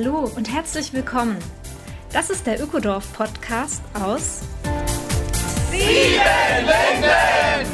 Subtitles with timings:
[0.00, 1.38] Hallo und herzlich willkommen.
[2.12, 4.42] Das ist der Ökodorf Podcast aus
[5.72, 7.66] Siebenlinden.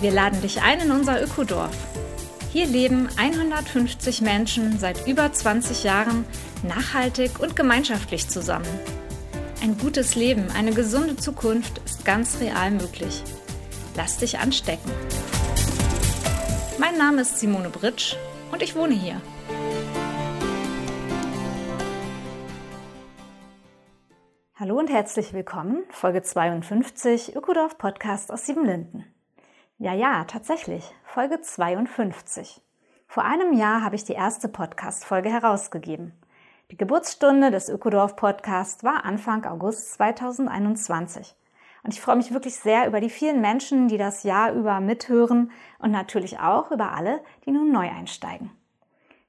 [0.00, 1.76] Wir laden dich ein in unser Ökodorf.
[2.52, 6.24] Hier leben 150 Menschen seit über 20 Jahren
[6.62, 8.68] nachhaltig und gemeinschaftlich zusammen.
[9.60, 13.24] Ein gutes Leben, eine gesunde Zukunft ist ganz real möglich.
[13.96, 14.92] Lass dich anstecken.
[16.78, 18.14] Mein Name ist Simone Britsch
[18.52, 19.20] und ich wohne hier.
[24.60, 29.06] Hallo und herzlich willkommen, Folge 52 Ökodorf Podcast aus Siebenlinden.
[29.78, 32.60] Ja, ja, tatsächlich, Folge 52.
[33.06, 36.12] Vor einem Jahr habe ich die erste Podcast-Folge herausgegeben.
[36.70, 41.34] Die Geburtsstunde des Ökodorf Podcast war Anfang August 2021.
[41.82, 45.52] Und ich freue mich wirklich sehr über die vielen Menschen, die das Jahr über mithören
[45.78, 48.50] und natürlich auch über alle, die nun neu einsteigen.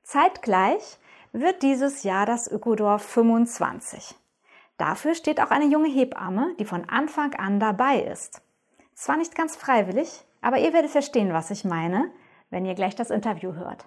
[0.03, 0.99] Zeitgleich
[1.31, 4.17] wird dieses Jahr das Ökodorf 25.
[4.81, 8.41] Dafür steht auch eine junge Hebamme, die von Anfang an dabei ist.
[8.95, 12.09] Zwar nicht ganz freiwillig, aber ihr werdet verstehen, was ich meine,
[12.49, 13.85] wenn ihr gleich das Interview hört.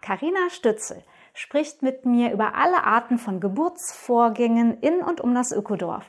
[0.00, 6.06] Karina Stützel spricht mit mir über alle Arten von Geburtsvorgängen in und um das Ökodorf.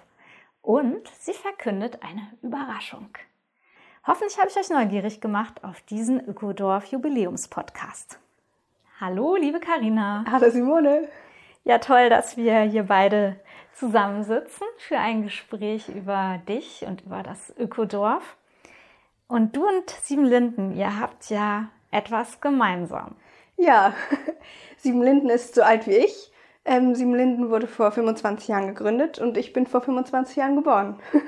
[0.61, 3.09] Und sie verkündet eine Überraschung.
[4.07, 8.17] Hoffentlich habe ich euch neugierig gemacht auf diesen Ökodorf Jubiläumspodcast.
[9.01, 10.23] Hallo, liebe Karina.
[10.31, 11.09] Hallo Simone.
[11.65, 13.35] Ja, toll, dass wir hier beide
[13.73, 18.37] zusammensitzen für ein Gespräch über dich und über das Ökodorf.
[19.27, 23.15] Und du und Siebenlinden, ihr habt ja etwas gemeinsam.
[23.57, 23.93] Ja,
[24.77, 26.31] Siebenlinden ist so alt wie ich.
[26.65, 30.99] Ähm, Siebenlinden wurde vor 25 Jahren gegründet und ich bin vor 25 Jahren geboren.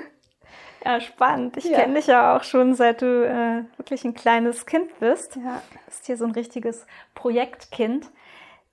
[0.84, 1.56] Ja, spannend.
[1.56, 1.78] Ich ja.
[1.78, 5.36] kenne dich ja auch schon, seit du äh, wirklich ein kleines Kind bist.
[5.36, 5.62] Ja.
[5.72, 8.10] Du bist hier so ein richtiges Projektkind.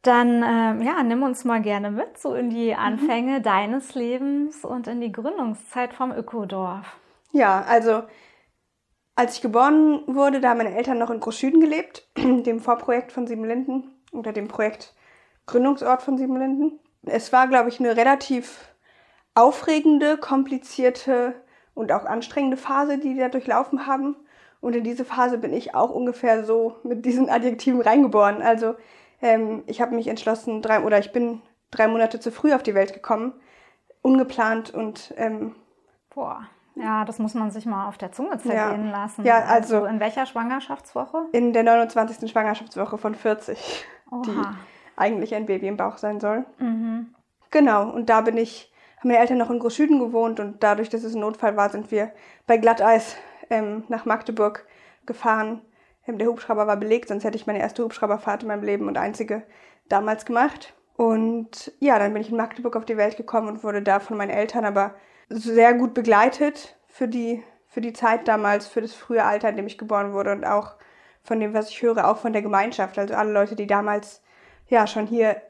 [0.02, 2.80] Dann äh, ja, nimm uns mal gerne mit, so in die mhm.
[2.80, 3.44] Anfänge mhm.
[3.44, 6.98] deines Lebens und in die Gründungszeit vom Ökodorf.
[7.32, 8.04] Ja, also
[9.16, 13.28] als ich geboren wurde, da haben meine Eltern noch in Großschüden gelebt, dem Vorprojekt von
[13.28, 14.96] Siebenlinden oder dem Projekt
[15.46, 16.80] Gründungsort von Siebenlinden.
[17.04, 18.74] Es war, glaube ich, eine relativ
[19.36, 21.36] aufregende, komplizierte
[21.74, 24.16] und auch anstrengende Phase, die wir durchlaufen haben.
[24.60, 28.42] Und in diese Phase bin ich auch ungefähr so mit diesen Adjektiven reingeboren.
[28.42, 28.76] Also
[29.22, 32.76] ähm, ich habe mich entschlossen, drei, oder ich bin drei Monate zu früh auf die
[32.76, 33.34] Welt gekommen,
[34.02, 35.56] ungeplant und ähm,
[36.14, 36.48] Boah.
[36.76, 38.92] Ja, das muss man sich mal auf der Zunge zergehen ja.
[38.92, 39.26] lassen.
[39.26, 41.26] Ja, also, also, in welcher Schwangerschaftswoche?
[41.32, 42.32] In der 29.
[42.32, 44.22] Schwangerschaftswoche von 40, Oha.
[44.26, 44.42] die
[44.96, 46.46] eigentlich ein Baby im Bauch sein soll.
[46.60, 47.14] Mhm.
[47.50, 51.04] Genau, und da bin ich, haben meine Eltern noch in Großschüden gewohnt und dadurch, dass
[51.04, 52.12] es ein Notfall war, sind wir
[52.48, 53.18] bei Glatteis
[53.50, 54.66] ähm, nach Magdeburg
[55.06, 55.62] gefahren
[56.18, 59.44] der Hubschrauber war belegt, sonst hätte ich meine erste Hubschrauberfahrt in meinem Leben und einzige
[59.90, 60.74] damals gemacht.
[60.96, 64.18] Und ja, dann bin ich in Magdeburg auf die Welt gekommen und wurde da von
[64.18, 64.96] meinen Eltern aber
[65.30, 69.68] sehr gut begleitet für die, für die Zeit damals, für das frühe Alter, in dem
[69.68, 70.76] ich geboren wurde und auch
[71.24, 72.98] von dem, was ich höre, auch von der Gemeinschaft.
[73.00, 74.22] Also alle Leute, die damals
[74.68, 75.42] ja schon hier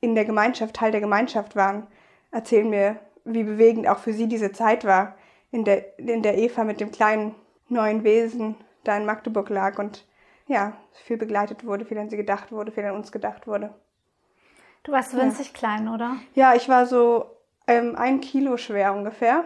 [0.00, 1.86] in der Gemeinschaft, Teil der Gemeinschaft waren,
[2.30, 5.16] erzählen mir, wie bewegend auch für sie diese Zeit war,
[5.50, 7.34] in der, in der Eva mit dem kleinen
[7.68, 10.06] neuen Wesen da in Magdeburg lag und
[10.46, 13.74] ja, viel begleitet wurde, viel an sie gedacht wurde, viel an uns gedacht wurde.
[14.84, 15.52] Du warst winzig ja.
[15.52, 16.16] klein, oder?
[16.34, 17.26] Ja, ich war so
[17.66, 19.44] ähm, ein Kilo schwer ungefähr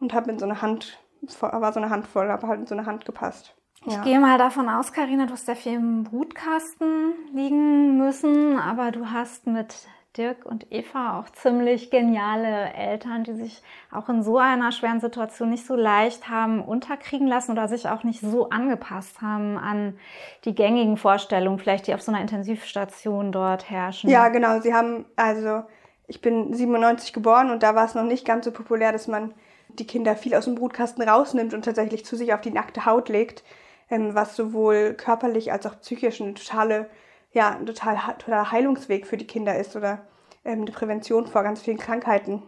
[0.00, 0.98] und habe in so eine Hand,
[1.40, 3.54] war so eine Handvoll, aber halt in so eine Hand gepasst.
[3.86, 4.02] Ich ja.
[4.02, 9.10] gehe mal davon aus, Karina, du hast sehr viel im Brutkasten liegen müssen, aber du
[9.10, 9.86] hast mit
[10.16, 15.50] Dirk und Eva auch ziemlich geniale Eltern, die sich auch in so einer schweren Situation
[15.50, 19.98] nicht so leicht haben unterkriegen lassen oder sich auch nicht so angepasst haben an
[20.44, 24.08] die gängigen Vorstellungen, vielleicht die auf so einer Intensivstation dort herrschen.
[24.08, 24.60] Ja, genau.
[24.60, 25.64] Sie haben, also
[26.06, 29.34] ich bin 97 geboren und da war es noch nicht ganz so populär, dass man
[29.68, 33.08] die Kinder viel aus dem Brutkasten rausnimmt und tatsächlich zu sich auf die nackte Haut
[33.08, 33.42] legt,
[33.90, 36.88] ähm, was sowohl körperlich als auch psychisch eine totale
[37.34, 40.06] ja, ein total, totaler Heilungsweg für die Kinder ist oder
[40.44, 42.42] ähm, eine Prävention vor ganz vielen Krankheiten.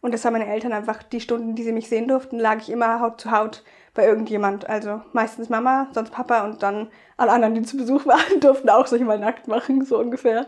[0.00, 2.70] Und das haben meine Eltern einfach, die Stunden, die sie mich sehen durften, lag ich
[2.70, 3.62] immer Haut zu Haut
[3.94, 4.68] bei irgendjemand.
[4.68, 8.86] Also meistens Mama, sonst Papa und dann alle anderen, die zu Besuch waren, durften auch
[8.86, 10.46] sich mal nackt machen, so ungefähr.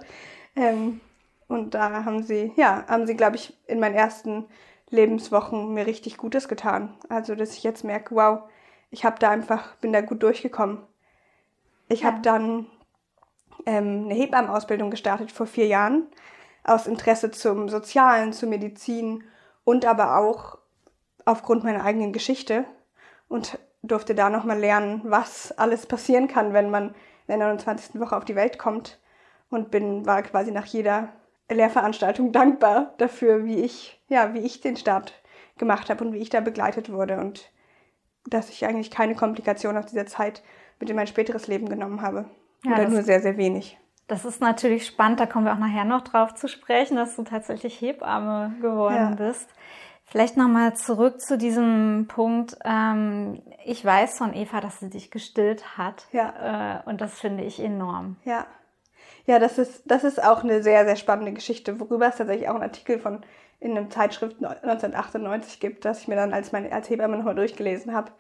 [0.57, 1.01] Ähm,
[1.49, 4.47] und da haben sie, ja, haben sie, glaube ich, in meinen ersten
[4.91, 6.95] Lebenswochen mir richtig Gutes getan.
[7.09, 8.41] Also, dass ich jetzt merke, wow,
[8.91, 10.79] ich habe da einfach, bin da gut durchgekommen.
[11.89, 12.09] Ich ja.
[12.09, 12.67] habe dann
[13.67, 16.07] ähm, eine Hebammenausbildung gestartet vor vier Jahren
[16.65, 19.25] aus Interesse zum Sozialen, zur Medizin
[19.65, 20.59] und aber auch
[21.25, 22.65] aufgrund meiner eigenen Geschichte
[23.29, 26.89] und durfte da nochmal lernen, was alles passieren kann, wenn man
[27.27, 28.01] in der 29.
[28.01, 28.99] Woche auf die Welt kommt
[29.51, 31.09] und bin, war quasi nach jeder
[31.51, 35.15] Lehrveranstaltung dankbar dafür, wie ich, ja, wie ich den Start
[35.59, 37.51] gemacht habe und wie ich da begleitet wurde und
[38.27, 40.43] dass ich eigentlich keine Komplikation aus dieser Zeit
[40.81, 42.29] mit in mein späteres Leben genommen habe.
[42.65, 43.79] Ja, Oder nur sehr, sehr wenig.
[44.09, 47.25] Das ist natürlich spannend, da kommen wir auch nachher noch drauf zu sprechen, dass du
[47.25, 49.27] tatsächlich Hebamme geworden ja.
[49.27, 49.49] bist.
[50.05, 52.57] Vielleicht nochmal zurück zu diesem Punkt.
[52.65, 56.07] Ähm, ich weiß von Eva, dass sie dich gestillt hat.
[56.13, 56.83] Ja.
[56.85, 58.17] Äh, und das finde ich enorm.
[58.25, 58.47] Ja.
[59.27, 62.55] Ja, das ist, das ist auch eine sehr, sehr spannende Geschichte, worüber es tatsächlich auch
[62.55, 63.23] einen Artikel von
[63.59, 67.93] in einem Zeitschrift 1998 gibt, das ich mir dann als, meine, als Hebamme nochmal durchgelesen
[67.93, 68.13] habe.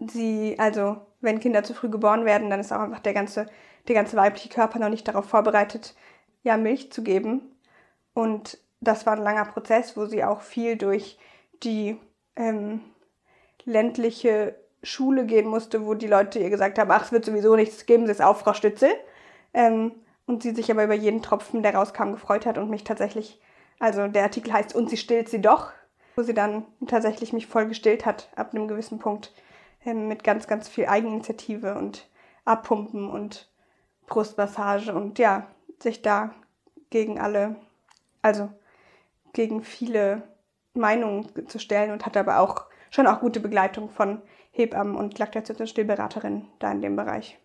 [0.00, 3.46] Sie, also, wenn Kinder zu früh geboren werden, dann ist auch einfach der ganze,
[3.88, 5.94] der ganze weibliche Körper noch nicht darauf vorbereitet,
[6.42, 7.56] ja, Milch zu geben.
[8.12, 11.18] Und das war ein langer Prozess, wo sie auch viel durch
[11.62, 11.96] die
[12.36, 12.80] ähm,
[13.64, 17.86] ländliche Schule gehen musste, wo die Leute ihr gesagt haben, ach, es wird sowieso nichts,
[17.86, 18.90] geben Sie es auf, Frau Stützel.
[19.54, 19.92] Ähm,
[20.26, 23.40] und sie sich aber über jeden Tropfen, der rauskam, gefreut hat und mich tatsächlich,
[23.78, 25.72] also der Artikel heißt, und sie stillt sie doch,
[26.16, 29.32] wo sie dann tatsächlich mich voll gestillt hat, ab einem gewissen Punkt,
[29.84, 32.08] mit ganz, ganz viel Eigeninitiative und
[32.44, 33.50] Abpumpen und
[34.06, 35.46] Brustmassage und ja,
[35.78, 36.34] sich da
[36.90, 37.56] gegen alle,
[38.20, 38.50] also
[39.32, 40.22] gegen viele
[40.74, 45.60] Meinungen zu stellen und hat aber auch schon auch gute Begleitung von Hebammen und Laktations-
[45.60, 47.38] und Stillberaterinnen da in dem Bereich.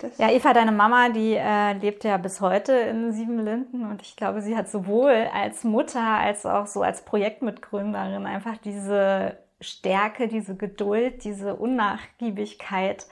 [0.00, 4.14] Das ja, Eva, deine Mama, die äh, lebt ja bis heute in Siebenlinden und ich
[4.14, 10.56] glaube, sie hat sowohl als Mutter als auch so als Projektmitgründerin einfach diese Stärke, diese
[10.56, 13.06] Geduld, diese Unnachgiebigkeit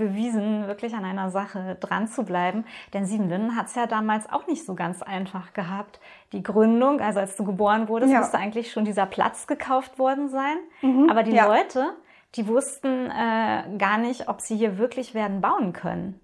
[0.00, 2.64] bewiesen, wirklich an einer Sache dran zu bleiben.
[2.94, 6.00] Denn Siebenlinden hat es ja damals auch nicht so ganz einfach gehabt.
[6.32, 8.20] Die Gründung, also als du geboren wurdest, ja.
[8.20, 10.56] musste eigentlich schon dieser Platz gekauft worden sein.
[10.80, 11.46] Mhm, Aber die ja.
[11.46, 11.92] Leute,
[12.34, 16.18] die wussten äh, gar nicht, ob sie hier wirklich werden bauen können.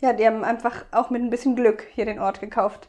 [0.00, 2.88] Ja, die haben einfach auch mit ein bisschen Glück hier den Ort gekauft.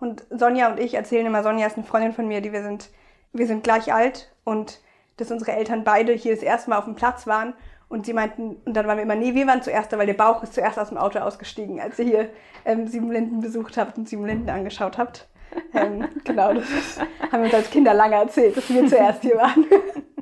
[0.00, 2.90] Und Sonja und ich erzählen immer, Sonja ist eine Freundin von mir, die wir sind,
[3.32, 4.80] wir sind gleich alt und
[5.16, 7.54] dass unsere Eltern beide hier das erste Mal auf dem Platz waren
[7.88, 10.14] und sie meinten, und dann waren wir immer, nee, wir waren zuerst da, weil der
[10.14, 12.30] Bauch ist zuerst aus dem Auto ausgestiegen, als ihr hier
[12.64, 15.28] ähm, Siebenlinden besucht habt und Siebenlinden angeschaut habt.
[15.74, 19.36] Ähm, genau, das ist, haben wir uns als Kinder lange erzählt, dass wir zuerst hier
[19.36, 19.66] waren.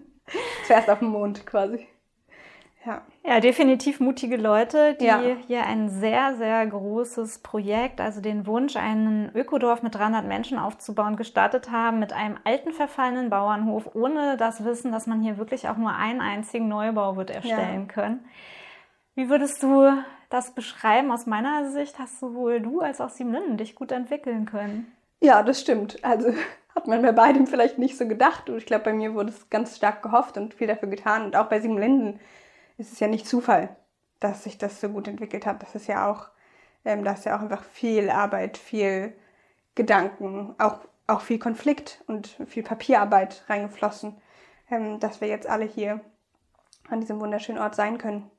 [0.67, 1.87] zuerst auf dem Mond quasi.
[2.87, 3.03] Ja.
[3.27, 5.21] ja, definitiv mutige Leute, die ja.
[5.47, 11.17] hier ein sehr, sehr großes Projekt, also den Wunsch, einen Ökodorf mit 300 Menschen aufzubauen,
[11.17, 15.77] gestartet haben, mit einem alten, verfallenen Bauernhof, ohne das Wissen, dass man hier wirklich auch
[15.77, 17.93] nur einen einzigen Neubau wird erstellen ja.
[17.93, 18.25] können.
[19.15, 19.93] Wie würdest du
[20.31, 21.12] das beschreiben?
[21.12, 24.91] Aus meiner Sicht hast sowohl du als auch Siebenlinden dich gut entwickeln können.
[25.21, 26.03] Ja, das stimmt.
[26.03, 26.32] Also
[26.75, 28.49] hat man bei beidem vielleicht nicht so gedacht.
[28.49, 31.27] Und ich glaube, bei mir wurde es ganz stark gehofft und viel dafür getan.
[31.27, 32.21] Und auch bei Siebenlinden
[32.81, 33.77] es ist ja nicht Zufall,
[34.19, 35.62] dass sich das so gut entwickelt hat.
[35.62, 36.29] Das ist ja auch,
[36.85, 39.15] ähm, da ist ja auch einfach viel Arbeit, viel
[39.75, 44.21] Gedanken, auch, auch viel Konflikt und viel Papierarbeit reingeflossen,
[44.71, 46.00] ähm, dass wir jetzt alle hier
[46.88, 48.31] an diesem wunderschönen Ort sein können.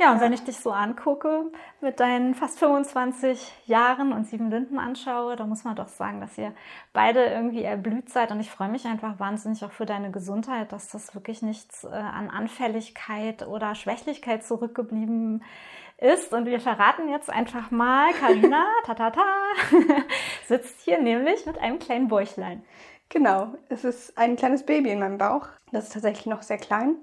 [0.00, 1.52] Ja, und wenn ich dich so angucke,
[1.82, 6.38] mit deinen fast 25 Jahren und sieben Linden anschaue, da muss man doch sagen, dass
[6.38, 6.54] ihr
[6.94, 8.30] beide irgendwie erblüht seid.
[8.30, 11.88] Und ich freue mich einfach wahnsinnig auch für deine Gesundheit, dass das wirklich nichts äh,
[11.88, 15.44] an Anfälligkeit oder Schwächlichkeit zurückgeblieben
[15.98, 16.32] ist.
[16.32, 19.22] Und wir verraten jetzt einfach mal, Karina, ta ta ta,
[20.48, 22.64] sitzt hier nämlich mit einem kleinen Bäuchlein.
[23.10, 25.46] Genau, es ist ein kleines Baby in meinem Bauch.
[25.72, 26.96] Das ist tatsächlich noch sehr klein.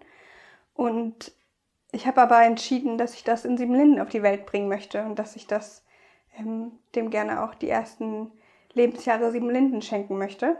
[0.74, 1.32] Und
[1.98, 5.18] ich habe aber entschieden, dass ich das in Siebenlinden auf die Welt bringen möchte und
[5.18, 5.84] dass ich das
[6.38, 8.32] ähm, dem gerne auch die ersten
[8.74, 10.58] Lebensjahre Siebenlinden schenken möchte,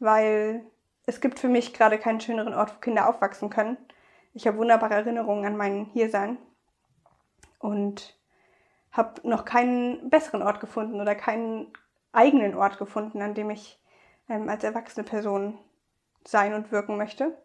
[0.00, 0.66] weil
[1.06, 3.76] es gibt für mich gerade keinen schöneren Ort, wo Kinder aufwachsen können.
[4.34, 6.36] Ich habe wunderbare Erinnerungen an mein Hiersein
[7.60, 8.18] und
[8.90, 11.72] habe noch keinen besseren Ort gefunden oder keinen
[12.10, 13.80] eigenen Ort gefunden, an dem ich
[14.28, 15.60] ähm, als erwachsene Person
[16.26, 17.38] sein und wirken möchte,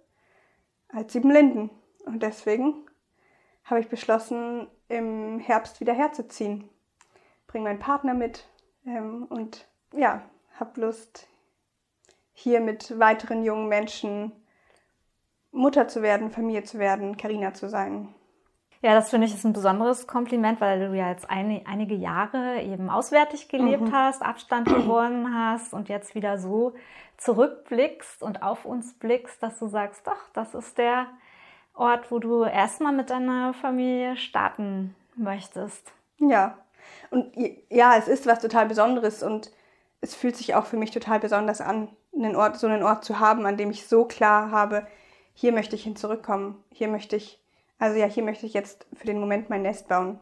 [0.90, 1.70] als Siebenlinden.
[2.08, 2.85] Und deswegen
[3.66, 6.70] habe ich beschlossen, im Herbst wieder herzuziehen.
[7.48, 8.48] Bringe meinen Partner mit
[8.86, 10.22] ähm, und ja,
[10.60, 11.28] habe Lust,
[12.34, 14.32] hier mit weiteren jungen Menschen
[15.52, 18.14] Mutter zu werden, Familie zu werden, Karina zu sein.
[18.82, 22.62] Ja, das finde ich ist ein besonderes Kompliment, weil du ja jetzt ein, einige Jahre
[22.62, 23.92] eben auswärtig gelebt mhm.
[23.92, 26.76] hast, Abstand gewonnen hast und jetzt wieder so
[27.18, 31.08] zurückblickst und auf uns blickst, dass du sagst, doch, das ist der
[31.76, 35.92] Ort, wo du erstmal mit deiner Familie starten möchtest.
[36.18, 36.58] Ja,
[37.10, 37.34] und
[37.70, 39.52] ja, es ist was total Besonderes und
[40.02, 43.20] es fühlt sich auch für mich total besonders an, einen Ort, so einen Ort zu
[43.20, 44.88] haben, an dem ich so klar habe,
[45.34, 47.42] hier möchte ich hin zurückkommen, hier möchte ich,
[47.78, 50.20] also ja, hier möchte ich jetzt für den Moment mein Nest bauen.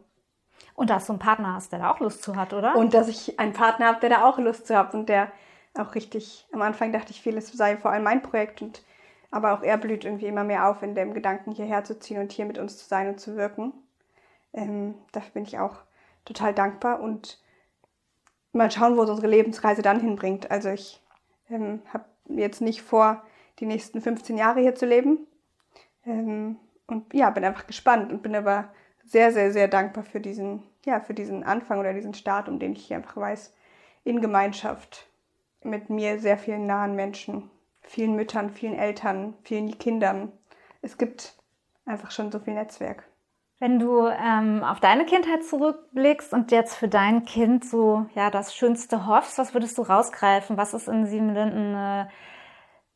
[0.76, 2.76] Und dass du einen Partner hast, der da auch Lust zu hat, oder?
[2.76, 5.32] Und dass ich einen Partner habe, der da auch Lust zu hat und der
[5.76, 8.84] auch richtig, am Anfang dachte ich, vieles sei vor allem mein Projekt und
[9.34, 12.32] aber auch er blüht irgendwie immer mehr auf in dem Gedanken, hierher zu ziehen und
[12.32, 13.74] hier mit uns zu sein und zu wirken.
[14.54, 15.78] Ähm, dafür bin ich auch
[16.24, 17.42] total dankbar und
[18.52, 20.52] mal schauen, wo unsere Lebensreise dann hinbringt.
[20.52, 21.02] Also ich
[21.50, 23.24] ähm, habe jetzt nicht vor,
[23.60, 25.25] die nächsten 15 Jahre hier zu leben.
[26.06, 28.70] Ähm, und ja, bin einfach gespannt und bin aber
[29.04, 32.74] sehr, sehr, sehr dankbar für diesen, ja, für diesen Anfang oder diesen Start, um den
[32.74, 33.52] ich hier einfach weiß,
[34.04, 35.08] in Gemeinschaft
[35.63, 37.50] mit mir sehr vielen nahen Menschen,
[37.84, 40.32] vielen Müttern, vielen Eltern, vielen Kindern.
[40.82, 41.36] Es gibt
[41.86, 43.04] einfach schon so viel Netzwerk.
[43.60, 48.54] Wenn du ähm, auf deine Kindheit zurückblickst und jetzt für dein Kind so ja das
[48.54, 50.58] Schönste hoffst, was würdest du rausgreifen?
[50.58, 52.10] Was ist in Siebenlinden eine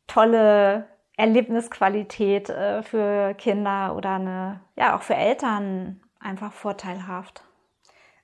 [0.06, 7.44] tolle Erlebnisqualität äh, für Kinder oder eine ja auch für Eltern einfach vorteilhaft?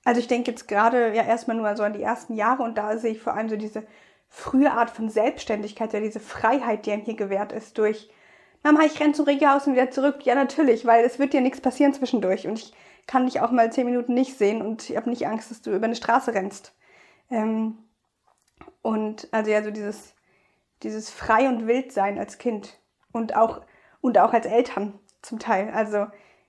[0.05, 2.99] Also ich denke jetzt gerade ja erstmal nur so an die ersten Jahre und da
[2.99, 3.87] sehe ich vor allem so diese
[4.35, 8.11] frühe Art von Selbstständigkeit, ja diese Freiheit, die einem hier gewährt ist durch
[8.65, 10.25] Mama, ich renne zum Regierhaus und wieder zurück.
[10.25, 12.73] Ja, natürlich, weil es wird dir nichts passieren zwischendurch und ich
[13.07, 15.71] kann dich auch mal zehn Minuten nicht sehen und ich habe nicht Angst, dass du
[15.71, 16.75] über eine Straße rennst.
[17.31, 17.79] Ähm,
[18.83, 20.15] und also ja, so dieses,
[20.83, 22.81] dieses frei und wild sein als Kind
[23.13, 23.61] und auch,
[24.01, 25.71] und auch als Eltern zum Teil.
[25.71, 26.07] Also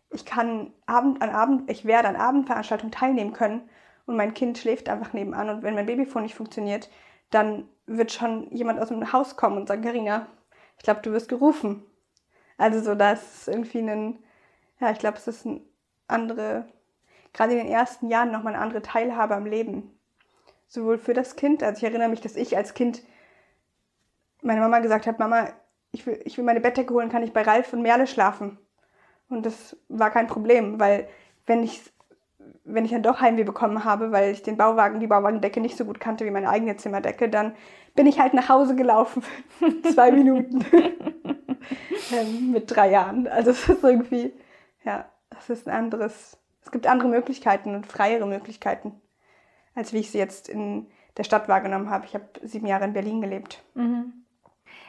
[0.09, 3.69] ich kann Abend an Abend, ich werde an Abendveranstaltungen teilnehmen können
[4.05, 6.89] und mein Kind schläft einfach nebenan und wenn mein Babyfon nicht funktioniert,
[7.29, 10.27] dann wird schon jemand aus dem Haus kommen und sagen, Karina,
[10.77, 11.83] ich glaube, du wirst gerufen.
[12.57, 14.19] Also so, das ist irgendwie ein,
[14.79, 15.61] ja, ich glaube, es ist ein
[16.07, 16.67] andere,
[17.33, 19.91] gerade in den ersten Jahren nochmal eine andere Teilhabe am Leben.
[20.67, 23.03] Sowohl für das Kind, also ich erinnere mich, dass ich als Kind
[24.41, 25.49] meine Mama gesagt hat, Mama,
[25.91, 28.57] ich will, ich will meine Bettdecke holen, kann ich bei Ralf und Merle schlafen.
[29.29, 31.07] Und das war kein Problem, weil
[31.45, 31.81] wenn ich
[32.63, 35.85] wenn ich dann doch Heimweh bekommen habe, weil ich den Bauwagen, die Bauwagendecke nicht so
[35.85, 37.53] gut kannte wie meine eigene Zimmerdecke, dann
[37.95, 39.23] bin ich halt nach Hause gelaufen
[39.59, 40.65] für zwei Minuten
[42.11, 43.27] ähm, mit drei Jahren.
[43.27, 44.33] Also es ist irgendwie,
[44.83, 45.05] ja,
[45.37, 48.99] es ist ein anderes, es gibt andere Möglichkeiten und freiere Möglichkeiten,
[49.75, 50.87] als wie ich sie jetzt in
[51.17, 52.05] der Stadt wahrgenommen habe.
[52.05, 53.63] Ich habe sieben Jahre in Berlin gelebt.
[53.75, 54.24] Mhm.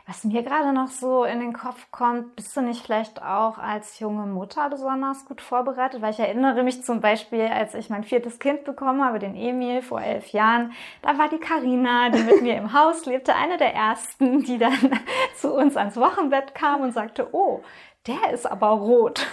[0.08, 3.98] Was mir gerade noch so in den Kopf kommt, bist du nicht vielleicht auch als
[3.98, 6.00] junge Mutter besonders gut vorbereitet?
[6.00, 9.82] Weil ich erinnere mich zum Beispiel, als ich mein viertes Kind bekommen habe, den Emil,
[9.82, 10.70] vor elf Jahren,
[11.02, 14.78] da war die Karina, die mit mir im Haus lebte, eine der ersten, die dann
[15.34, 17.64] zu uns ans Wochenbett kam und sagte, oh,
[18.06, 19.26] der ist aber rot.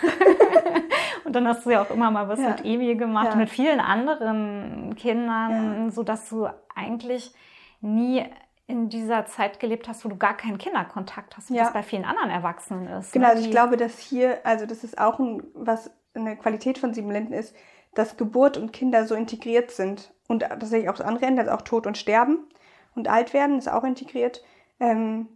[1.23, 2.49] und dann hast du ja auch immer mal was ja.
[2.49, 3.35] mit Emil gemacht, ja.
[3.35, 5.91] mit vielen anderen Kindern, ja.
[5.91, 7.31] so dass du eigentlich
[7.79, 8.25] nie
[8.65, 11.63] in dieser Zeit gelebt hast, wo du gar keinen Kinderkontakt hast, wie ja.
[11.63, 13.12] das bei vielen anderen Erwachsenen ist.
[13.12, 13.34] Genau, ne?
[13.34, 17.12] also ich glaube, dass hier, also das ist auch ein, was eine Qualität von Sieben
[17.12, 17.55] Linden ist,
[17.93, 20.13] dass Geburt und Kinder so integriert sind.
[20.27, 22.48] Und tatsächlich auch das andere Ende, also auch Tod und Sterben
[22.96, 24.43] und Altwerden ist auch integriert.
[24.79, 25.27] Ähm,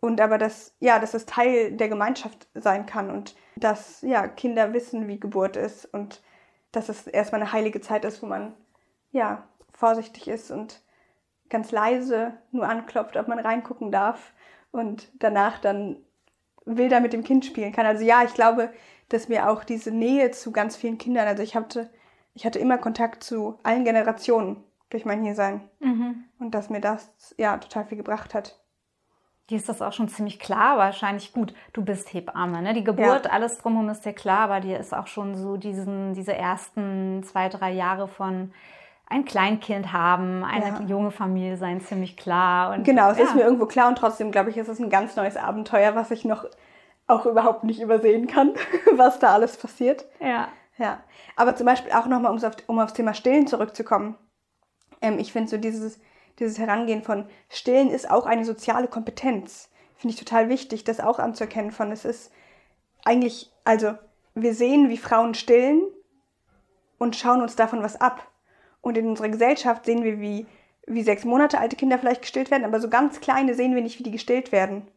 [0.00, 4.72] und aber dass, ja, dass es Teil der Gemeinschaft sein kann und dass, ja, Kinder
[4.72, 6.22] wissen, wie Geburt ist und
[6.72, 8.54] dass es erstmal eine heilige Zeit ist, wo man,
[9.10, 10.82] ja, vorsichtig ist und
[11.50, 14.32] ganz leise nur anklopft, ob man reingucken darf
[14.70, 15.96] und danach dann
[16.64, 17.86] wilder mit dem Kind spielen kann.
[17.86, 18.70] Also ja, ich glaube,
[19.08, 21.90] dass mir auch diese Nähe zu ganz vielen Kindern, also ich hatte,
[22.34, 25.68] ich hatte immer Kontakt zu allen Generationen durch mein Hiersein.
[25.80, 26.24] Mhm.
[26.38, 28.60] Und dass mir das ja total viel gebracht hat.
[29.48, 31.54] Dir ist das auch schon ziemlich klar, wahrscheinlich gut.
[31.72, 32.72] Du bist Hebamme, ne?
[32.72, 33.32] Die Geburt, ja.
[33.32, 37.48] alles drumherum ist dir klar, aber dir ist auch schon so diesen, diese ersten zwei,
[37.48, 38.52] drei Jahre von
[39.10, 40.80] ein Kleinkind haben, eine ja.
[40.86, 42.72] junge Familie sein, ziemlich klar.
[42.72, 43.24] Und, genau, es ja.
[43.24, 46.10] ist mir irgendwo klar und trotzdem glaube ich, ist es ein ganz neues Abenteuer, was
[46.12, 46.46] ich noch
[47.08, 48.54] auch überhaupt nicht übersehen kann,
[48.92, 50.06] was da alles passiert.
[50.20, 50.48] Ja.
[50.78, 51.02] Ja.
[51.36, 54.16] Aber zum Beispiel auch nochmal, um, auf, um aufs Thema Stillen zurückzukommen.
[55.02, 56.00] Ähm, ich finde so dieses,
[56.38, 59.70] dieses Herangehen von Stillen ist auch eine soziale Kompetenz.
[59.96, 62.32] Finde ich total wichtig, das auch anzuerkennen von, es ist
[63.04, 63.94] eigentlich, also
[64.34, 65.82] wir sehen, wie Frauen stillen
[66.96, 68.29] und schauen uns davon was ab.
[68.80, 70.46] Und in unserer Gesellschaft sehen wir, wie,
[70.86, 73.98] wie sechs Monate alte Kinder vielleicht gestillt werden, aber so ganz kleine sehen wir nicht,
[73.98, 74.88] wie die gestillt werden.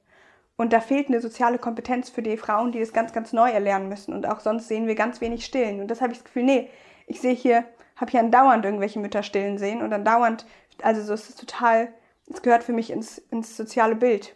[0.55, 3.89] Und da fehlt eine soziale Kompetenz für die Frauen, die das ganz, ganz neu erlernen
[3.89, 4.13] müssen.
[4.13, 5.81] Und auch sonst sehen wir ganz wenig Stillen.
[5.81, 6.69] Und das habe ich das Gefühl, nee,
[7.07, 10.45] ich sehe hier, habe hier andauernd irgendwelche Mütter stillen sehen und andauernd,
[10.81, 11.93] also so ist es total,
[12.31, 14.35] es gehört für mich ins, ins soziale Bild.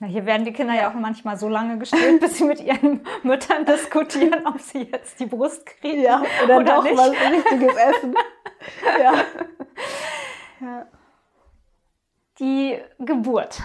[0.00, 3.00] Na, hier werden die Kinder ja auch manchmal so lange gestillt, bis sie mit ihren
[3.24, 6.02] Müttern diskutieren, ob sie jetzt die Brust kriegen.
[6.02, 6.96] Ja, oder, oder doch nicht.
[6.96, 8.14] was richtiges Essen.
[9.02, 9.14] ja.
[10.60, 10.86] ja.
[12.38, 13.60] Die Geburt.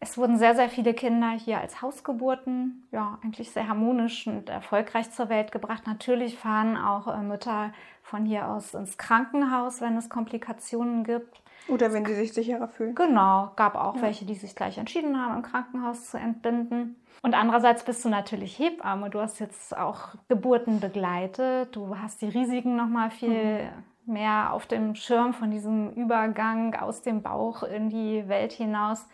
[0.00, 5.10] Es wurden sehr, sehr viele Kinder hier als Hausgeburten, ja, eigentlich sehr harmonisch und erfolgreich
[5.10, 5.86] zur Welt gebracht.
[5.86, 11.42] Natürlich fahren auch äh, Mütter von hier aus ins Krankenhaus, wenn es Komplikationen gibt.
[11.68, 12.94] Oder wenn sie sich sicherer fühlen.
[12.94, 14.02] Genau, gab auch ja.
[14.02, 16.96] welche, die sich gleich entschieden haben, im Krankenhaus zu entbinden.
[17.22, 19.10] Und andererseits bist du natürlich Hebamme.
[19.10, 21.74] Du hast jetzt auch Geburten begleitet.
[21.74, 23.64] Du hast die Risiken noch mal viel
[24.06, 24.12] mhm.
[24.12, 29.06] mehr auf dem Schirm von diesem Übergang aus dem Bauch in die Welt hinaus.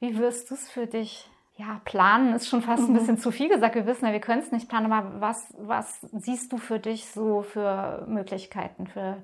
[0.00, 2.98] Wie wirst du es für dich ja, planen ist schon fast ein mhm.
[2.98, 3.74] bisschen zu viel gesagt.
[3.74, 7.06] Wir wissen ja, wir können es nicht planen, aber was, was siehst du für dich
[7.06, 9.18] so für Möglichkeiten für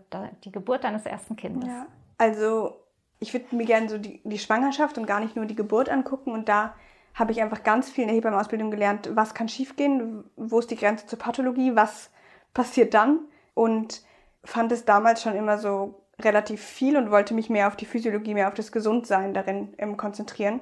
[0.45, 1.69] die Geburt deines ersten Kindes?
[1.69, 1.87] Ja,
[2.19, 2.85] also
[3.21, 6.33] ich würde mir gerne so die, die Schwangerschaft und gar nicht nur die Geburt angucken
[6.33, 6.75] und da
[7.15, 10.77] habe ich einfach ganz viel in der Hebammenausbildung gelernt, was kann schiefgehen, wo ist die
[10.77, 12.11] Grenze zur Pathologie, was
[12.55, 13.21] passiert dann?
[13.55, 14.03] Und
[14.45, 18.35] fand es damals schon immer so relativ viel und wollte mich mehr auf die Physiologie,
[18.35, 20.61] mehr auf das Gesundsein darin ähm, konzentrieren.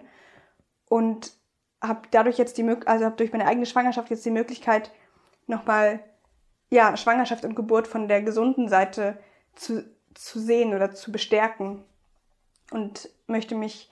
[0.89, 1.33] Und
[1.83, 4.93] habe dadurch jetzt die also habe durch meine eigene Schwangerschaft jetzt die Möglichkeit
[5.47, 6.01] nochmal
[6.71, 9.19] ja Schwangerschaft und Geburt von der gesunden Seite
[9.55, 9.85] zu,
[10.17, 11.85] zu sehen oder zu bestärken
[12.71, 13.91] und möchte mich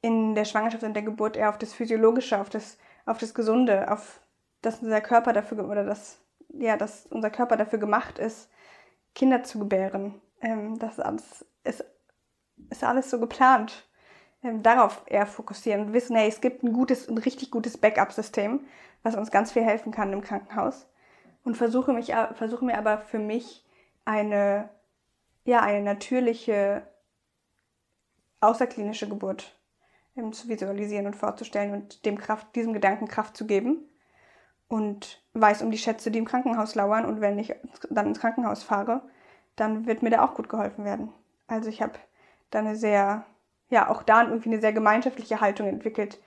[0.00, 3.90] in der Schwangerschaft und der Geburt eher auf das Physiologische, auf das, auf das Gesunde,
[3.90, 4.20] auf
[4.64, 8.50] dass unser Körper dafür oder dass, ja, dass unser Körper dafür gemacht ist,
[9.14, 10.20] Kinder zu gebären.
[10.40, 11.84] Ähm, das alles ist,
[12.70, 13.86] ist alles so geplant.
[14.42, 18.60] Ähm, darauf eher fokussieren und wissen, hey, es gibt ein gutes, ein richtig gutes Backup-System,
[19.02, 20.86] was uns ganz viel helfen kann im Krankenhaus.
[21.44, 23.66] Und versuche mich, versuche mir aber für mich
[24.06, 24.70] eine,
[25.44, 26.86] ja, eine natürliche
[28.40, 29.58] außerklinische Geburt
[30.16, 33.88] ähm, zu visualisieren und vorzustellen und dem Kraft, diesem Gedanken Kraft zu geben.
[34.66, 37.04] Und weiß um die Schätze, die im Krankenhaus lauern.
[37.04, 37.54] Und wenn ich
[37.90, 39.02] dann ins Krankenhaus fahre,
[39.56, 41.12] dann wird mir da auch gut geholfen werden.
[41.46, 41.92] Also ich habe
[42.50, 43.26] da eine sehr,
[43.68, 46.20] ja, auch da irgendwie eine sehr gemeinschaftliche Haltung entwickelt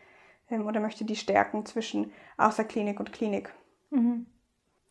[0.49, 3.53] ähm, oder möchte die stärken zwischen Außerklinik und Klinik.
[3.89, 4.27] Mhm.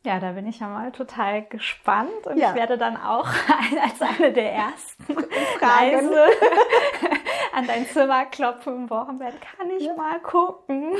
[0.06, 2.50] Ja, da bin ich ja mal total gespannt und ja.
[2.50, 3.26] ich werde dann auch
[3.82, 5.04] als eine der ersten
[5.58, 6.10] Fragen
[7.52, 9.34] an dein Zimmer klopfen im Wochenbett.
[9.40, 9.94] Kann ich ja.
[9.94, 10.92] mal gucken?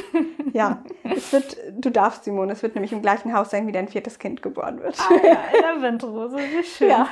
[0.53, 2.53] Ja, es wird, du darfst, Simone.
[2.53, 4.99] Es wird nämlich im gleichen Haus sein, wie dein viertes Kind geboren wird.
[4.99, 6.91] Ah ja, in der Windrose, wie schön.
[6.91, 7.07] Ja.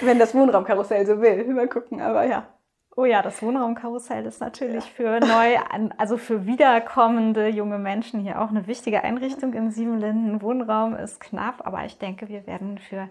[0.00, 1.44] Wenn das Wohnraumkarussell so will.
[1.44, 2.48] Mal gucken, aber ja.
[2.96, 5.20] Oh ja, das Wohnraumkarussell ist natürlich ja.
[5.20, 5.56] für neu,
[5.96, 10.42] also für wiederkommende junge Menschen hier auch eine wichtige Einrichtung in Siebenlinden.
[10.42, 13.08] Wohnraum ist knapp, aber ich denke, wir werden für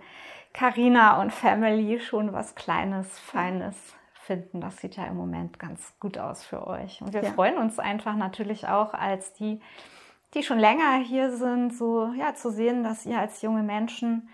[0.53, 3.75] Carina und Family schon was Kleines, Feines
[4.13, 4.61] finden.
[4.61, 7.01] Das sieht ja im Moment ganz gut aus für euch.
[7.01, 7.31] Und wir ja.
[7.31, 9.61] freuen uns einfach natürlich auch als die,
[10.33, 14.29] die schon länger hier sind, so ja, zu sehen, dass ihr als junge Menschen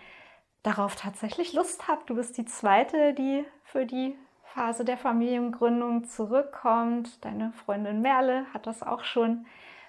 [0.62, 2.10] darauf tatsächlich Lust habt.
[2.10, 4.18] Du bist die zweite, die für die
[4.56, 7.22] Phase der Familiengründung zurückkommt.
[7.26, 9.44] Deine Freundin Merle hat das auch schon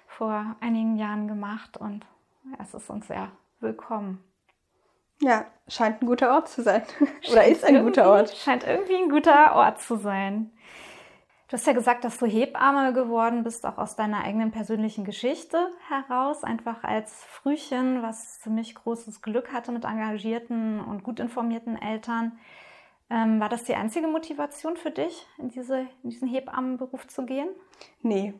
[0.06, 2.04] vor einigen Jahren gemacht und
[2.62, 4.22] es ist uns sehr willkommen.
[5.22, 6.82] Ja, scheint ein guter Ort zu sein.
[7.32, 8.36] Oder ist ein guter Ort.
[8.36, 10.50] Scheint irgendwie ein guter Ort zu sein.
[11.48, 15.70] Du hast ja gesagt, dass du Hebamme geworden bist, auch aus deiner eigenen persönlichen Geschichte
[15.88, 22.38] heraus, einfach als Frühchen, was ziemlich großes Glück hatte mit engagierten und gut informierten Eltern.
[23.10, 27.48] Ähm, war das die einzige Motivation für dich, in, diese, in diesen Hebammenberuf zu gehen?
[28.02, 28.34] Nee.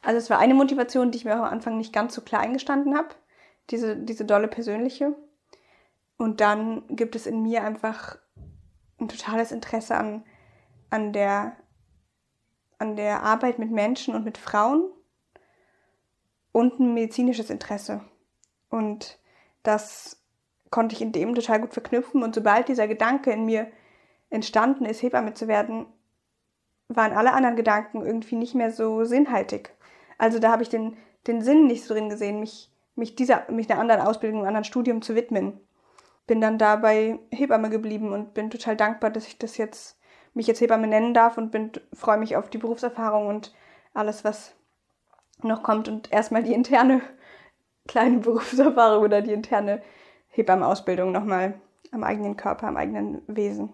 [0.00, 2.40] Also es war eine Motivation, die ich mir auch am Anfang nicht ganz so klar
[2.40, 3.10] eingestanden habe.
[3.70, 5.14] Diese, diese dolle persönliche.
[6.18, 8.18] Und dann gibt es in mir einfach
[9.00, 10.24] ein totales Interesse an,
[10.90, 11.56] an, der,
[12.78, 14.90] an der Arbeit mit Menschen und mit Frauen
[16.52, 18.04] und ein medizinisches Interesse.
[18.68, 19.18] Und
[19.62, 20.22] das
[20.70, 22.22] konnte ich in dem total gut verknüpfen.
[22.22, 23.70] Und sobald dieser Gedanke in mir
[24.32, 25.86] entstanden ist, Hebamme zu werden,
[26.88, 29.74] waren alle anderen Gedanken irgendwie nicht mehr so sinnhaltig.
[30.18, 33.70] Also da habe ich den, den Sinn nicht so drin gesehen, mich, mich, dieser, mich
[33.70, 35.60] einer anderen Ausbildung, einem anderen Studium zu widmen.
[36.26, 39.98] Bin dann da bei Hebamme geblieben und bin total dankbar, dass ich das jetzt,
[40.34, 43.54] mich jetzt Hebamme nennen darf und bin, freue mich auf die Berufserfahrung und
[43.94, 44.54] alles, was
[45.42, 47.02] noch kommt und erstmal die interne
[47.88, 49.82] kleine Berufserfahrung oder die interne
[50.28, 53.70] Hebammenausbildung nochmal am eigenen Körper, am eigenen Wesen.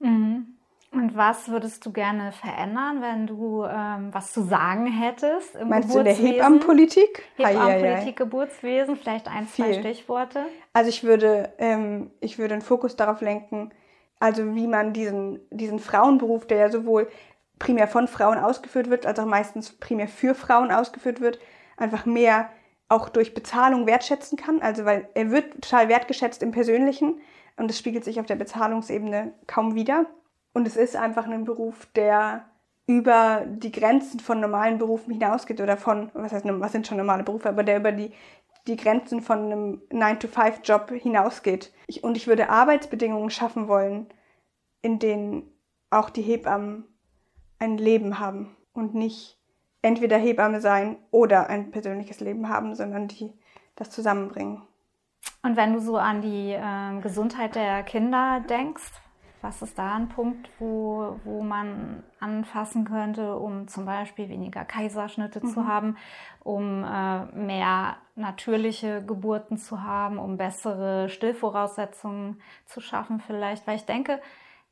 [0.00, 0.58] Mhm.
[0.90, 5.94] Und was würdest du gerne verändern, wenn du ähm, was zu sagen hättest im Meinst
[5.94, 7.24] du in der Hebammenpolitik?
[7.36, 9.80] Hebammenpolitik, Geburtswesen, vielleicht ein, zwei Viel.
[9.80, 10.46] Stichworte.
[10.72, 13.70] Also ich würde, ähm, ich würde einen Fokus darauf lenken,
[14.18, 17.08] also wie man diesen, diesen Frauenberuf, der ja sowohl
[17.58, 21.38] primär von Frauen ausgeführt wird, als auch meistens primär für Frauen ausgeführt wird,
[21.76, 22.48] einfach mehr
[22.88, 24.62] auch durch Bezahlung wertschätzen kann.
[24.62, 27.20] Also weil er wird total wertgeschätzt im Persönlichen,
[27.58, 30.06] und es spiegelt sich auf der Bezahlungsebene kaum wieder.
[30.52, 32.44] Und es ist einfach ein Beruf, der
[32.86, 37.22] über die Grenzen von normalen Berufen hinausgeht oder von, was heißt, was sind schon normale
[37.22, 38.12] Berufe, aber der über die,
[38.66, 41.72] die Grenzen von einem 9-to-5-Job hinausgeht.
[41.86, 44.06] Ich, und ich würde Arbeitsbedingungen schaffen wollen,
[44.80, 45.52] in denen
[45.90, 46.84] auch die Hebammen
[47.58, 49.38] ein Leben haben und nicht
[49.82, 53.32] entweder Hebamme sein oder ein persönliches Leben haben, sondern die
[53.76, 54.62] das zusammenbringen.
[55.42, 58.92] Und wenn du so an die äh, Gesundheit der Kinder denkst,
[59.40, 65.40] was ist da ein Punkt, wo, wo man anfassen könnte, um zum Beispiel weniger Kaiserschnitte
[65.44, 65.48] mhm.
[65.50, 65.96] zu haben,
[66.42, 73.66] um äh, mehr natürliche Geburten zu haben, um bessere Stillvoraussetzungen zu schaffen vielleicht?
[73.66, 74.20] Weil ich denke,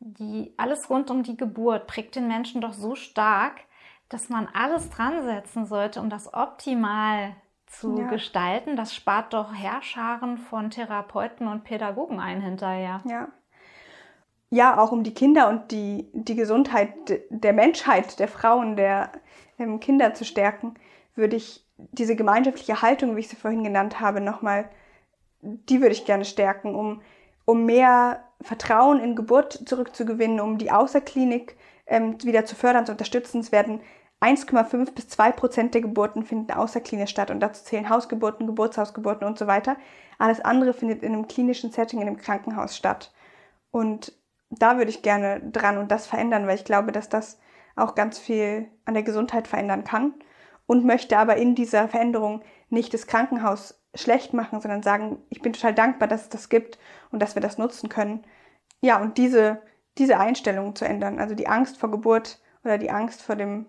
[0.00, 3.61] die, alles rund um die Geburt prägt den Menschen doch so stark,
[4.09, 7.35] dass man alles dran setzen sollte, um das optimal
[7.66, 8.09] zu ja.
[8.09, 8.76] gestalten.
[8.76, 13.02] Das spart doch Herrscharen von Therapeuten und Pädagogen ein hinterher.
[13.05, 13.29] Ja
[14.50, 16.90] ja, auch um die Kinder und die, die Gesundheit
[17.31, 19.11] der Menschheit, der Frauen, der
[19.59, 20.74] ähm, Kinder zu stärken,
[21.14, 24.68] würde ich diese gemeinschaftliche Haltung, wie ich sie vorhin genannt habe, nochmal,
[25.40, 27.02] die würde ich gerne stärken, um,
[27.44, 33.40] um mehr Vertrauen in Geburt zurückzugewinnen, um die Außerklinik ähm, wieder zu fördern, zu unterstützen.
[33.40, 33.81] Es werden
[34.20, 39.38] 1,5 bis 2 Prozent der Geburten finden außerklinisch statt und dazu zählen Hausgeburten, Geburtshausgeburten und
[39.38, 39.76] so weiter.
[40.18, 43.12] Alles andere findet in einem klinischen Setting, in einem Krankenhaus statt.
[43.70, 44.12] Und
[44.50, 47.38] da würde ich gerne dran und das verändern, weil ich glaube, dass das
[47.74, 50.14] auch ganz viel an der Gesundheit verändern kann
[50.66, 55.52] und möchte aber in dieser Veränderung nicht das Krankenhaus schlecht machen, sondern sagen, ich bin
[55.52, 56.79] total dankbar, dass es das gibt
[57.11, 58.24] und dass wir das nutzen können.
[58.81, 59.62] Ja, und diese,
[59.98, 63.66] diese Einstellung zu ändern, also die Angst vor Geburt oder die Angst vor dem,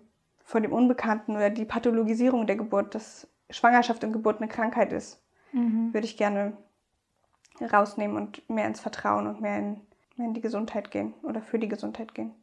[0.47, 5.21] vor dem Unbekannten oder die Pathologisierung der Geburt, dass Schwangerschaft und Geburt eine Krankheit ist,
[5.51, 5.93] mhm.
[5.93, 6.57] würde ich gerne
[7.61, 9.81] rausnehmen und mehr ins Vertrauen und mehr in
[10.17, 12.33] in die Gesundheit gehen oder für die Gesundheit gehen.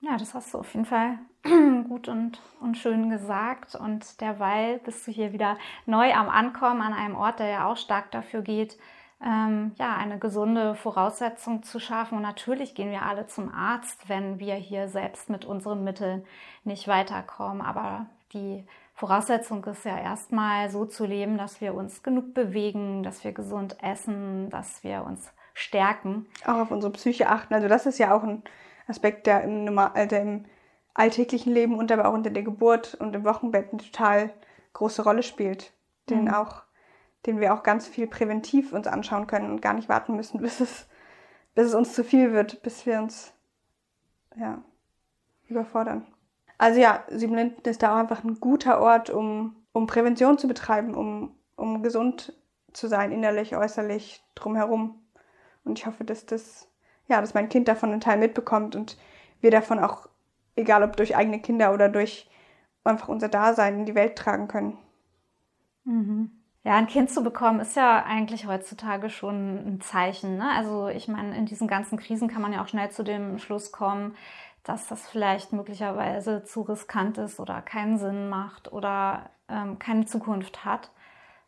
[0.00, 1.18] Ja, das hast du auf jeden Fall
[1.88, 3.76] gut und, und schön gesagt.
[3.76, 7.76] Und derweil bist du hier wieder neu am Ankommen an einem Ort, der ja auch
[7.76, 8.78] stark dafür geht,
[9.24, 12.16] ähm, ja, eine gesunde Voraussetzung zu schaffen.
[12.16, 16.24] Und natürlich gehen wir alle zum Arzt, wenn wir hier selbst mit unseren Mitteln
[16.64, 17.62] nicht weiterkommen.
[17.62, 23.24] Aber die Voraussetzung ist ja erstmal so zu leben, dass wir uns genug bewegen, dass
[23.24, 26.26] wir gesund essen, dass wir uns stärken.
[26.44, 27.54] Auch auf unsere Psyche achten.
[27.54, 28.42] Also das ist ja auch ein
[28.86, 30.44] Aspekt, der im, äh, der im
[30.94, 34.30] alltäglichen Leben und aber auch unter der Geburt und im Wochenbett eine total
[34.72, 35.72] große Rolle spielt,
[36.10, 36.34] den mhm.
[36.34, 36.62] auch,
[37.26, 40.60] den wir auch ganz viel präventiv uns anschauen können und gar nicht warten müssen, bis
[40.60, 40.86] es,
[41.54, 43.32] bis es uns zu viel wird, bis wir uns
[44.36, 44.62] ja,
[45.48, 46.06] überfordern.
[46.58, 50.94] Also ja, Siebenlinden ist da auch einfach ein guter Ort, um, um Prävention zu betreiben,
[50.94, 52.32] um, um gesund
[52.72, 55.00] zu sein, innerlich, äußerlich, drumherum.
[55.64, 56.68] Und ich hoffe, dass das,
[57.08, 58.96] ja, dass mein Kind davon einen Teil mitbekommt und
[59.40, 60.08] wir davon auch,
[60.56, 62.30] egal ob durch eigene Kinder oder durch
[62.84, 64.78] einfach unser Dasein in die Welt tragen können.
[65.84, 66.41] Mhm.
[66.64, 70.36] Ja, ein Kind zu bekommen ist ja eigentlich heutzutage schon ein Zeichen.
[70.36, 70.48] Ne?
[70.56, 73.72] Also ich meine, in diesen ganzen Krisen kann man ja auch schnell zu dem Schluss
[73.72, 74.14] kommen,
[74.62, 80.64] dass das vielleicht möglicherweise zu riskant ist oder keinen Sinn macht oder ähm, keine Zukunft
[80.64, 80.92] hat.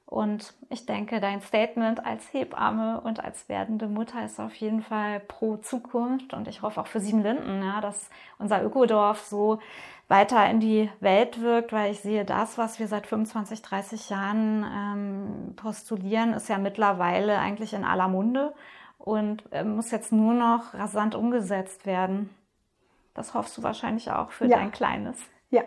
[0.06, 5.20] Und ich denke, dein Statement als Hebamme und als werdende Mutter ist auf jeden Fall
[5.20, 6.34] pro Zukunft.
[6.34, 9.60] Und ich hoffe auch für Siebenlinden, ja, dass unser Ökodorf so
[10.08, 14.64] weiter in die Welt wirkt, weil ich sehe, das, was wir seit 25, 30 Jahren
[14.64, 18.54] ähm, postulieren, ist ja mittlerweile eigentlich in aller Munde
[18.98, 22.30] und äh, muss jetzt nur noch rasant umgesetzt werden.
[23.14, 24.58] Das hoffst du wahrscheinlich auch für ja.
[24.58, 25.16] dein Kleines.
[25.50, 25.62] Ja.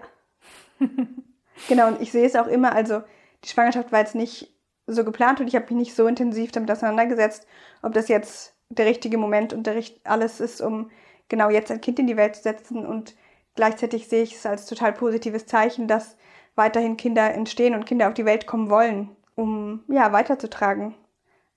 [1.67, 3.01] genau, und ich sehe es auch immer, also
[3.47, 4.53] die Schwangerschaft war jetzt nicht
[4.87, 7.47] so geplant und ich habe mich nicht so intensiv damit auseinandergesetzt,
[7.81, 10.91] ob das jetzt der richtige Moment und der, alles ist, um
[11.29, 12.85] genau jetzt ein Kind in die Welt zu setzen.
[12.85, 13.15] Und
[13.55, 16.17] gleichzeitig sehe ich es als total positives Zeichen, dass
[16.55, 20.95] weiterhin Kinder entstehen und Kinder auf die Welt kommen wollen, um ja weiterzutragen,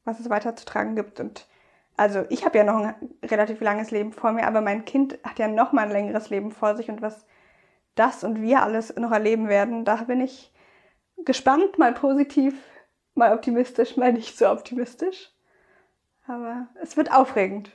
[0.04, 1.18] was es weiterzutragen gibt.
[1.18, 1.46] Und
[1.96, 5.38] also ich habe ja noch ein relativ langes Leben vor mir, aber mein Kind hat
[5.38, 7.26] ja noch mal ein längeres Leben vor sich und was
[7.96, 10.52] das und wir alles noch erleben werden, da bin ich
[11.24, 12.54] gespannt, mal positiv,
[13.14, 15.30] mal optimistisch, mal nicht so optimistisch.
[16.26, 17.70] Aber es wird aufregend.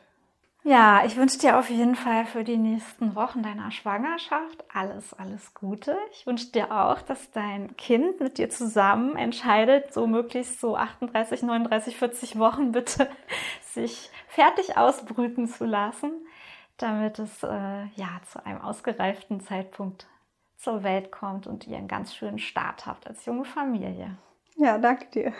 [0.68, 5.54] Ja, ich wünsche dir auf jeden Fall für die nächsten Wochen deiner Schwangerschaft alles, alles
[5.54, 5.96] Gute.
[6.12, 11.44] Ich wünsche dir auch, dass dein Kind mit dir zusammen entscheidet, so möglichst so 38,
[11.44, 13.08] 39, 40 Wochen bitte
[13.62, 16.12] sich fertig ausbrüten zu lassen,
[16.78, 20.08] damit es äh, ja zu einem ausgereiften Zeitpunkt
[20.58, 24.18] zur Welt kommt und ihr einen ganz schönen Start habt als junge Familie.
[24.58, 25.34] Ja, danke dir.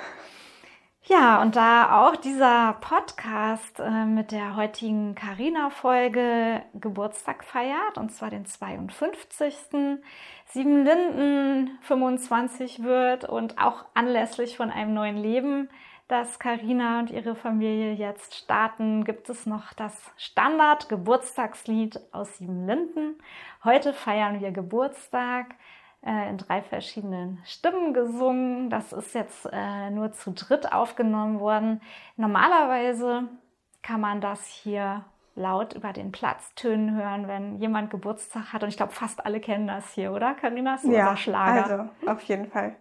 [1.08, 8.32] Ja, und da auch dieser Podcast äh, mit der heutigen Carina-Folge Geburtstag feiert, und zwar
[8.32, 9.56] den 52.
[10.48, 15.70] Siebenlinden 25 wird und auch anlässlich von einem neuen Leben,
[16.08, 23.16] das Carina und ihre Familie jetzt starten, gibt es noch das Standard-Geburtstagslied aus Siebenlinden.
[23.64, 25.56] Heute feiern wir Geburtstag
[26.06, 28.70] äh, in drei verschiedenen Stimmen gesungen.
[28.70, 31.82] Das ist jetzt äh, nur zu dritt aufgenommen worden.
[32.18, 33.24] Normalerweise
[33.82, 38.64] kann man das hier laut über den Platz tönen hören, wenn jemand Geburtstag hat.
[38.64, 40.34] Und ich glaube, fast alle kennen das hier, oder?
[40.36, 41.64] Carina, ist ja, unser Schlager.
[41.64, 42.76] Also, auf jeden Fall.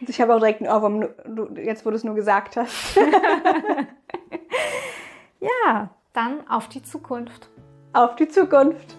[0.00, 1.08] Ich habe auch direkt einen Ohrwurm,
[1.56, 2.96] jetzt wo du es nur gesagt hast.
[5.40, 7.48] ja, dann auf die Zukunft.
[7.92, 8.96] Auf die Zukunft.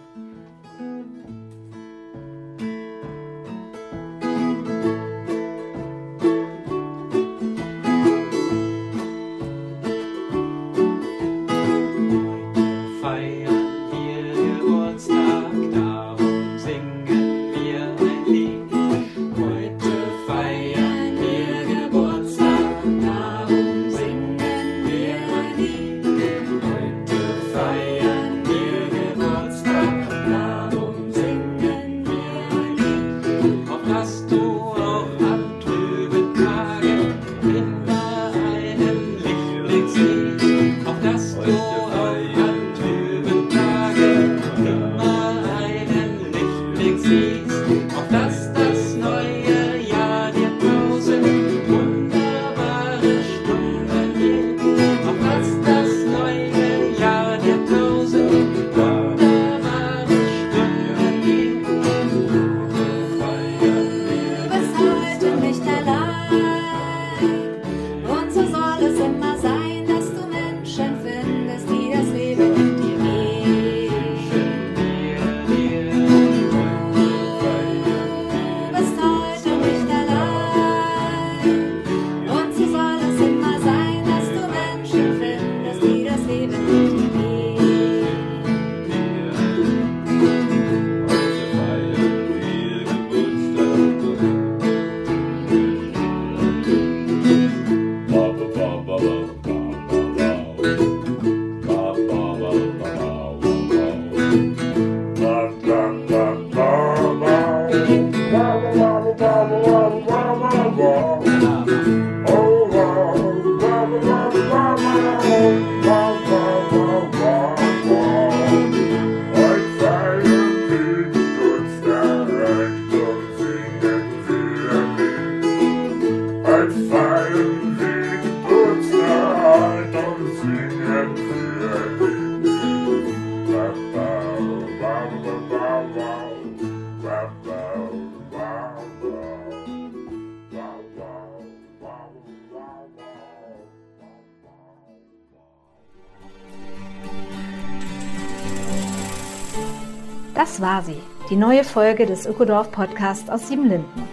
[150.58, 154.08] Das war sie, die neue Folge des Ökodorf Podcasts aus Siebenlinden.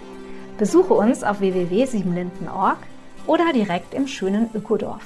[0.59, 2.77] Besuche uns auf www.siebenlinden.org
[3.25, 5.01] oder direkt im schönen Ökodorf.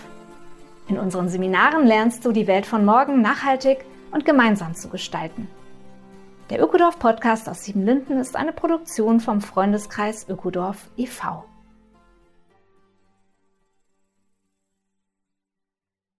[0.89, 5.47] In unseren Seminaren lernst du die Welt von morgen nachhaltig und gemeinsam zu gestalten.
[6.49, 11.45] Der Ökodorf Podcast aus Siebenlinden ist eine Produktion vom Freundeskreis Ökodorf e.V.